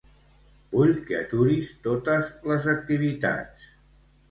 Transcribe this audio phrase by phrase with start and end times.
[0.71, 3.71] Vull que aturis totes les activitats.